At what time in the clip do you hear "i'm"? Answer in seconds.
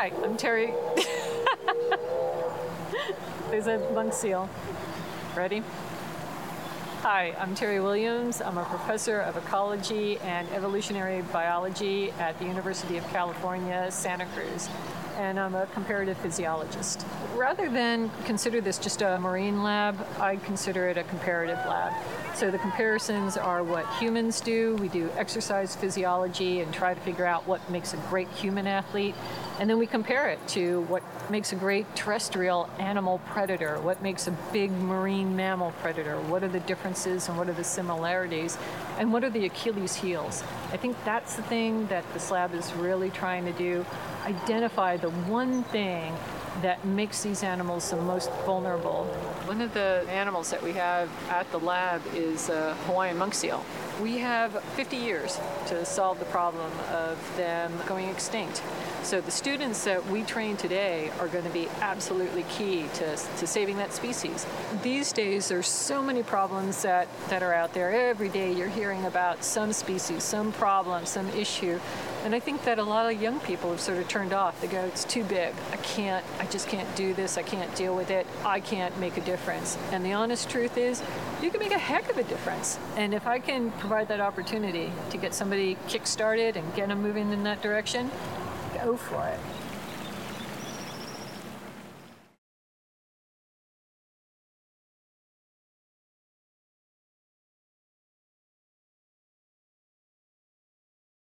0.24-0.34, 7.38-7.54, 8.40-8.56, 15.38-15.54